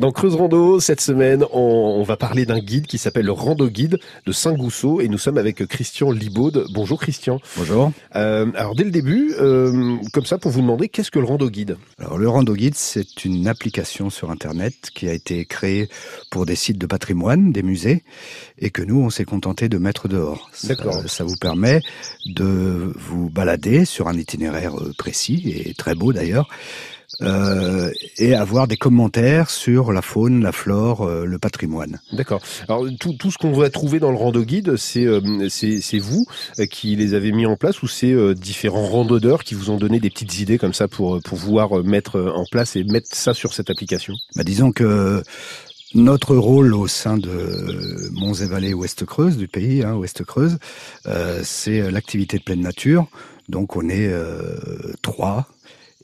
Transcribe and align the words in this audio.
Dans 0.00 0.12
Creuse 0.12 0.34
Rando, 0.34 0.80
cette 0.80 1.02
semaine, 1.02 1.44
on, 1.52 2.02
va 2.04 2.16
parler 2.16 2.46
d'un 2.46 2.58
guide 2.58 2.86
qui 2.86 2.96
s'appelle 2.96 3.26
le 3.26 3.32
Rando 3.32 3.68
Guide 3.68 3.98
de 4.24 4.32
Saint-Gousseau 4.32 5.02
et 5.02 5.08
nous 5.08 5.18
sommes 5.18 5.36
avec 5.36 5.66
Christian 5.66 6.10
Libaud. 6.10 6.52
Bonjour 6.72 6.98
Christian. 6.98 7.38
Bonjour. 7.58 7.92
Euh, 8.16 8.46
alors 8.54 8.74
dès 8.74 8.84
le 8.84 8.92
début, 8.92 9.34
euh, 9.38 9.98
comme 10.14 10.24
ça, 10.24 10.38
pour 10.38 10.52
vous 10.52 10.62
demander, 10.62 10.88
qu'est-ce 10.88 11.10
que 11.10 11.18
le 11.18 11.26
Rando 11.26 11.50
Guide? 11.50 11.76
Alors 11.98 12.16
le 12.16 12.30
Rando 12.30 12.54
Guide, 12.54 12.76
c'est 12.76 13.26
une 13.26 13.46
application 13.46 14.08
sur 14.08 14.30
Internet 14.30 14.88
qui 14.94 15.06
a 15.06 15.12
été 15.12 15.44
créée 15.44 15.90
pour 16.30 16.46
des 16.46 16.56
sites 16.56 16.78
de 16.78 16.86
patrimoine, 16.86 17.52
des 17.52 17.62
musées, 17.62 18.02
et 18.58 18.70
que 18.70 18.80
nous, 18.80 19.02
on 19.02 19.10
s'est 19.10 19.26
contenté 19.26 19.68
de 19.68 19.76
mettre 19.76 20.08
dehors. 20.08 20.50
D'accord. 20.64 20.94
Ça, 20.94 21.08
ça 21.08 21.24
vous 21.24 21.36
permet 21.36 21.82
de 22.24 22.94
vous 22.96 23.28
balader 23.28 23.84
sur 23.84 24.08
un 24.08 24.16
itinéraire 24.16 24.80
euh, 24.80 24.94
précis 24.96 25.52
et 25.54 25.74
très 25.74 25.94
beau 25.94 26.14
d'ailleurs 26.14 26.48
euh, 27.22 27.90
et 28.18 28.34
avoir 28.34 28.66
des 28.66 28.76
commentaires 28.76 29.50
sur 29.50 29.92
la 29.92 30.02
faune, 30.02 30.42
la 30.42 30.52
flore, 30.52 31.02
euh, 31.02 31.24
le 31.24 31.38
patrimoine. 31.38 32.00
D'accord. 32.12 32.40
Alors 32.68 32.86
tout, 32.98 33.12
tout 33.12 33.30
ce 33.30 33.38
qu'on 33.38 33.52
va 33.52 33.68
trouver 33.70 33.98
dans 33.98 34.10
le 34.10 34.16
rando 34.16 34.42
guide, 34.42 34.76
c'est 34.76 35.06
euh, 35.06 35.48
c'est 35.48 35.98
vous 35.98 36.24
qui 36.70 36.96
les 36.96 37.14
avez 37.14 37.32
mis 37.32 37.46
en 37.46 37.56
place 37.56 37.82
ou 37.82 37.88
c'est 37.88 38.14
différents 38.34 38.86
randonneurs 38.86 39.44
qui 39.44 39.54
vous 39.54 39.70
ont 39.70 39.76
donné 39.76 40.00
des 40.00 40.10
petites 40.10 40.40
idées 40.40 40.58
comme 40.58 40.74
ça 40.74 40.88
pour 40.88 41.20
pouvoir 41.20 41.82
mettre 41.84 42.20
en 42.34 42.44
place 42.50 42.76
et 42.76 42.84
mettre 42.84 43.08
ça 43.12 43.34
sur 43.34 43.52
cette 43.54 43.70
application? 43.70 44.14
Bah, 44.36 44.44
Disons 44.44 44.72
que 44.72 45.22
notre 45.94 46.36
rôle 46.36 46.74
au 46.74 46.86
sein 46.86 47.16
de 47.16 48.10
Monts 48.12 48.34
et 48.34 48.46
Vallées 48.46 48.74
Ouest 48.74 49.04
Creuse, 49.04 49.36
du 49.36 49.48
pays, 49.48 49.82
hein, 49.82 49.94
Ouest 49.94 50.24
Creuse, 50.24 50.58
euh, 51.06 51.40
c'est 51.42 51.90
l'activité 51.90 52.38
de 52.38 52.44
pleine 52.44 52.60
nature. 52.60 53.06
Donc 53.48 53.74
on 53.76 53.88
est 53.88 54.06
euh, 54.06 54.92
trois 55.02 55.48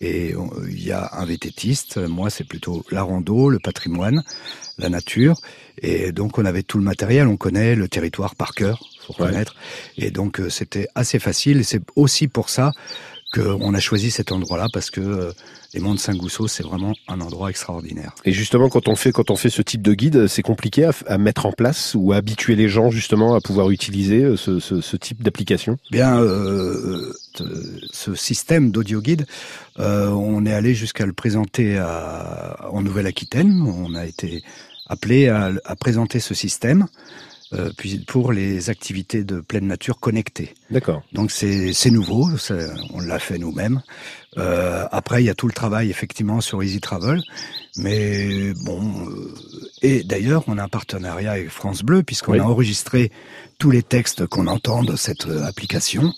et 0.00 0.34
il 0.68 0.82
y 0.82 0.92
a 0.92 1.10
un 1.14 1.24
vététiste, 1.24 1.96
moi 1.96 2.28
c'est 2.30 2.44
plutôt 2.44 2.84
la 2.90 3.02
rando, 3.02 3.48
le 3.48 3.58
patrimoine, 3.58 4.22
la 4.78 4.88
nature. 4.88 5.36
Et 5.78 6.12
donc 6.12 6.38
on 6.38 6.44
avait 6.44 6.62
tout 6.62 6.78
le 6.78 6.84
matériel, 6.84 7.26
on 7.26 7.36
connaît 7.36 7.74
le 7.74 7.88
territoire 7.88 8.34
par 8.34 8.54
cœur, 8.54 8.80
faut 9.06 9.12
connaître. 9.14 9.54
Et 9.96 10.10
donc 10.10 10.40
euh, 10.40 10.50
c'était 10.50 10.88
assez 10.94 11.18
facile. 11.18 11.64
C'est 11.64 11.82
aussi 11.96 12.28
pour 12.28 12.50
ça 12.50 12.72
qu'on 13.32 13.74
a 13.74 13.80
choisi 13.80 14.10
cet 14.10 14.32
endroit-là 14.32 14.68
parce 14.72 14.90
que 14.90 15.00
euh, 15.00 15.32
les 15.74 15.80
monts 15.80 15.94
de 15.94 15.98
Saint-Gousseau, 15.98 16.48
c'est 16.48 16.62
vraiment 16.62 16.94
un 17.08 17.20
endroit 17.20 17.50
extraordinaire. 17.50 18.14
Et 18.24 18.32
justement, 18.32 18.68
quand 18.68 18.88
on 18.88 18.96
fait 18.96 19.12
quand 19.12 19.30
on 19.30 19.36
fait 19.36 19.50
ce 19.50 19.62
type 19.62 19.82
de 19.82 19.94
guide, 19.94 20.26
c'est 20.26 20.42
compliqué 20.42 20.88
à, 21.06 21.18
mettre 21.18 21.46
en 21.46 21.52
place 21.52 21.94
ou 21.94 22.12
à 22.12 22.16
habituer 22.16 22.56
les 22.56 22.68
gens 22.68 22.90
justement 22.90 23.34
à 23.34 23.40
pouvoir 23.40 23.70
utiliser 23.70 24.22
euh, 24.22 24.36
ce, 24.36 24.58
ce, 24.60 24.80
ce 24.80 24.96
type 24.96 25.22
d'application? 25.22 25.76
Bien, 25.90 26.20
euh, 26.20 27.12
ce 27.92 28.14
système 28.14 28.70
d'audio 28.70 29.00
guide, 29.00 29.26
euh, 29.78 30.08
on 30.08 30.46
est 30.46 30.54
allé 30.54 30.74
jusqu'à 30.74 31.06
le 31.06 31.12
présenter 31.12 31.78
à, 31.78 32.68
en 32.70 32.82
Nouvelle-Aquitaine. 32.82 33.62
On 33.62 33.94
a 33.94 34.06
été 34.06 34.42
appelé 34.86 35.28
à, 35.28 35.50
à 35.64 35.76
présenter 35.76 36.20
ce 36.20 36.34
système. 36.34 36.86
Euh, 37.52 37.70
puis 37.76 37.98
pour 37.98 38.32
les 38.32 38.70
activités 38.70 39.22
de 39.22 39.40
pleine 39.40 39.68
nature 39.68 40.00
connectées. 40.00 40.54
D'accord. 40.70 41.02
Donc 41.12 41.30
c'est 41.30 41.90
nouveau, 41.90 42.28
on 42.92 43.00
l'a 43.00 43.18
fait 43.18 43.38
nous-mêmes. 43.38 43.82
Euh, 44.38 44.84
après, 44.90 45.22
il 45.22 45.26
y 45.26 45.30
a 45.30 45.34
tout 45.34 45.46
le 45.46 45.52
travail 45.52 45.88
effectivement 45.88 46.40
sur 46.40 46.62
Easy 46.62 46.80
Travel, 46.80 47.22
mais 47.76 48.52
bon. 48.64 49.08
Euh, 49.08 49.34
et 49.82 50.02
d'ailleurs, 50.02 50.44
on 50.46 50.58
a 50.58 50.64
un 50.64 50.68
partenariat 50.68 51.32
avec 51.32 51.48
France 51.48 51.82
Bleu 51.82 52.02
puisqu'on 52.02 52.38
a 52.38 52.42
enregistré 52.42 53.10
tous 53.58 53.70
les 53.70 53.82
textes 53.82 54.26
qu'on 54.26 54.46
entend 54.48 54.82
de 54.82 54.96
cette 54.96 55.26
euh, 55.26 55.44
application. 55.46 56.12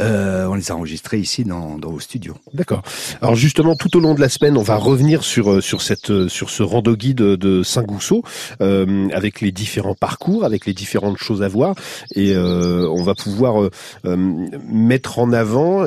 Euh, 0.00 0.46
on 0.46 0.54
les 0.54 0.72
a 0.72 0.74
enregistrés 0.74 1.20
ici 1.20 1.44
dans, 1.44 1.78
dans 1.78 1.90
vos 1.90 2.00
studios. 2.00 2.34
D'accord. 2.52 2.82
Alors 3.20 3.36
justement, 3.36 3.76
tout 3.76 3.96
au 3.96 4.00
long 4.00 4.14
de 4.14 4.20
la 4.20 4.28
semaine, 4.28 4.56
on 4.56 4.62
va 4.62 4.74
revenir 4.74 5.22
sur 5.22 5.52
euh, 5.52 5.60
sur 5.60 5.82
cette 5.82 6.10
euh, 6.10 6.28
sur 6.28 6.50
ce 6.50 6.64
rando 6.64 6.96
guide 6.96 7.18
de 7.18 7.62
Saint-Gousseau 7.62 8.24
euh, 8.60 9.08
avec 9.12 9.40
les 9.40 9.52
différents 9.52 9.94
parcours, 9.94 10.44
avec 10.44 10.66
les 10.66 10.74
différentes 10.74 11.18
choses 11.18 11.42
à 11.42 11.48
voir, 11.48 11.76
et 12.16 12.32
euh, 12.32 12.88
on 12.88 13.04
va 13.04 13.14
pouvoir 13.14 13.70
mettre 14.04 15.18
en 15.18 15.32
avant 15.32 15.86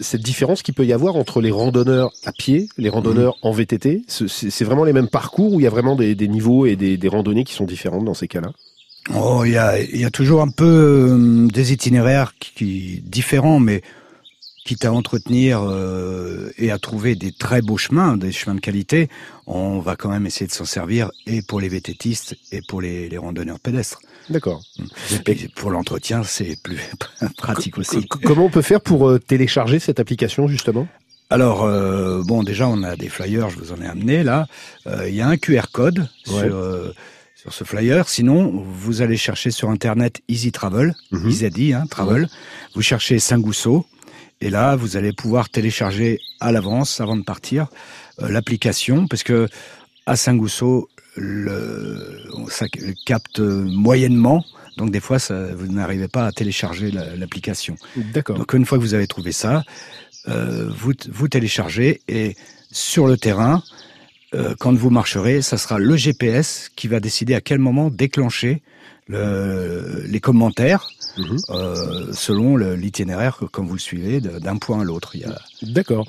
cette 0.00 0.22
différence 0.22 0.62
qu'il 0.62 0.74
peut 0.74 0.86
y 0.86 0.92
avoir 0.92 1.16
entre 1.16 1.40
les 1.40 1.50
randonneurs 1.50 2.12
à 2.24 2.32
pied, 2.32 2.68
les 2.78 2.88
randonneurs 2.88 3.34
mmh. 3.42 3.46
en 3.46 3.52
VTT. 3.52 4.02
C'est 4.08 4.64
vraiment 4.64 4.84
les 4.84 4.92
mêmes 4.92 5.08
parcours 5.08 5.54
où 5.54 5.60
il 5.60 5.64
y 5.64 5.66
a 5.66 5.70
vraiment 5.70 5.96
des, 5.96 6.14
des 6.14 6.28
niveaux 6.28 6.66
et 6.66 6.76
des, 6.76 6.96
des 6.96 7.08
randonnées 7.08 7.44
qui 7.44 7.54
sont 7.54 7.64
différentes 7.64 8.04
dans 8.04 8.14
ces 8.14 8.28
cas-là? 8.28 8.52
Oh, 9.14 9.44
il 9.44 9.52
y 9.52 9.56
a, 9.56 9.80
y 9.80 10.04
a 10.04 10.10
toujours 10.10 10.42
un 10.42 10.50
peu 10.50 10.64
euh, 10.64 11.46
des 11.48 11.72
itinéraires 11.72 12.34
qui, 12.38 13.02
différents, 13.06 13.58
mais 13.58 13.82
quitte 14.70 14.84
à 14.84 14.92
entretenir 14.92 15.62
euh, 15.64 16.52
et 16.56 16.70
à 16.70 16.78
trouver 16.78 17.16
des 17.16 17.32
très 17.32 17.60
beaux 17.60 17.76
chemins, 17.76 18.16
des 18.16 18.30
chemins 18.30 18.54
de 18.54 18.60
qualité, 18.60 19.08
on 19.48 19.80
va 19.80 19.96
quand 19.96 20.10
même 20.10 20.26
essayer 20.26 20.46
de 20.46 20.52
s'en 20.52 20.64
servir 20.64 21.10
et 21.26 21.42
pour 21.42 21.60
les 21.60 21.68
vététistes 21.68 22.36
et 22.52 22.60
pour 22.68 22.80
les, 22.80 23.08
les 23.08 23.18
randonneurs 23.18 23.58
pédestres. 23.58 23.98
D'accord. 24.28 24.62
Et 25.26 25.48
pour 25.56 25.72
l'entretien, 25.72 26.22
c'est 26.22 26.54
plus 26.62 26.78
pratique 27.36 27.78
aussi. 27.78 28.06
Comment 28.06 28.44
on 28.44 28.50
peut 28.50 28.62
faire 28.62 28.80
pour 28.80 29.08
euh, 29.08 29.18
télécharger 29.18 29.80
cette 29.80 29.98
application 29.98 30.46
justement? 30.46 30.86
Alors, 31.30 31.60
bon, 32.24 32.42
déjà, 32.42 32.66
on 32.66 32.82
a 32.82 32.96
des 32.96 33.08
flyers, 33.08 33.50
je 33.50 33.56
vous 33.56 33.70
en 33.70 33.80
ai 33.80 33.86
amené 33.86 34.24
là. 34.24 34.48
Il 35.06 35.14
y 35.14 35.20
a 35.20 35.28
un 35.28 35.36
QR 35.36 35.66
code 35.72 36.08
sur 36.26 36.56
sur 37.40 37.52
ce 37.54 37.62
flyer. 37.62 38.08
Sinon, 38.08 38.64
vous 38.66 39.00
allez 39.00 39.16
chercher 39.16 39.52
sur 39.52 39.70
Internet 39.70 40.22
Easy 40.28 40.50
Travel, 40.50 40.92
mm 41.12 41.28
Easy, 41.28 41.72
hein, 41.72 41.84
Travel. 41.88 42.28
Vous 42.74 42.82
cherchez 42.82 43.20
Saint-Gousseau. 43.20 43.86
Et 44.40 44.50
là, 44.50 44.76
vous 44.76 44.96
allez 44.96 45.12
pouvoir 45.12 45.48
télécharger 45.50 46.18
à 46.40 46.52
l'avance, 46.52 47.00
avant 47.00 47.16
de 47.16 47.22
partir, 47.22 47.66
euh, 48.22 48.28
l'application, 48.28 49.06
parce 49.06 49.22
que 49.22 49.48
à 50.06 50.16
Saint-Gousseau, 50.16 50.88
le, 51.16 52.22
ça 52.48 52.66
capte 53.04 53.40
moyennement. 53.40 54.44
Donc 54.76 54.90
des 54.90 55.00
fois, 55.00 55.18
ça, 55.18 55.54
vous 55.54 55.66
n'arrivez 55.66 56.08
pas 56.08 56.26
à 56.26 56.32
télécharger 56.32 56.90
l'application. 56.90 57.76
D'accord. 57.96 58.38
Donc 58.38 58.52
une 58.54 58.64
fois 58.64 58.78
que 58.78 58.82
vous 58.82 58.94
avez 58.94 59.06
trouvé 59.06 59.32
ça, 59.32 59.62
euh, 60.28 60.70
vous, 60.70 60.92
vous 61.10 61.28
téléchargez 61.28 62.00
et 62.08 62.36
sur 62.70 63.06
le 63.06 63.16
terrain, 63.16 63.62
euh, 64.34 64.54
quand 64.58 64.74
vous 64.74 64.90
marcherez, 64.90 65.42
ça 65.42 65.58
sera 65.58 65.78
le 65.78 65.96
GPS 65.96 66.70
qui 66.76 66.88
va 66.88 67.00
décider 67.00 67.34
à 67.34 67.40
quel 67.40 67.58
moment 67.58 67.90
déclencher 67.90 68.62
le, 69.10 70.04
les 70.06 70.20
commentaires 70.20 70.88
mhm. 71.16 71.36
euh, 71.50 72.12
selon 72.12 72.56
l'itinéraire 72.56 73.40
comme 73.52 73.66
vous 73.66 73.74
le 73.74 73.80
suivez 73.80 74.20
d'un 74.20 74.56
point 74.56 74.80
à 74.80 74.84
l'autre. 74.84 75.16
A... 75.24 75.38
D'accord. 75.62 76.06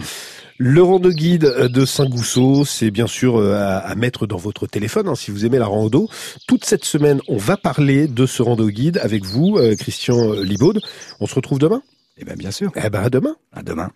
Le 0.57 0.83
rando 0.83 1.09
guide 1.09 1.43
de 1.43 1.85
Saint-Gousseau, 1.85 2.65
c'est 2.65 2.91
bien 2.91 3.07
sûr 3.07 3.37
euh, 3.37 3.55
à, 3.57 3.95
mettre 3.95 4.27
dans 4.27 4.37
votre 4.37 4.67
téléphone 4.67 5.07
hein, 5.07 5.15
si 5.15 5.31
vous 5.31 5.45
aimez 5.45 5.57
la 5.57 5.65
rando. 5.65 6.07
Toute 6.47 6.65
cette 6.65 6.85
semaine, 6.85 7.19
on 7.27 7.37
va 7.37 7.57
parler 7.57 8.07
de 8.07 8.27
ce 8.27 8.43
rando 8.43 8.69
guide 8.69 8.99
avec 9.01 9.25
vous, 9.25 9.57
euh, 9.57 9.75
Christian 9.75 10.33
Libaud. 10.33 10.75
On 11.19 11.25
se 11.25 11.33
retrouve 11.33 11.57
demain? 11.57 11.81
Eh 12.17 12.25
bien, 12.25 12.35
bien 12.35 12.51
sûr. 12.51 12.71
Eh 12.75 12.89
ben, 12.91 13.01
à 13.01 13.09
demain. 13.09 13.35
À 13.51 13.63
demain. 13.63 13.89